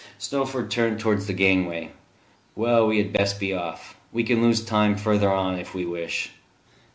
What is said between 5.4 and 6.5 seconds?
if we wish."